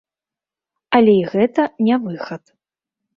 Але 0.99 1.13
і 1.19 1.27
гэта 1.33 1.65
не 1.89 1.95
выхад. 2.07 2.43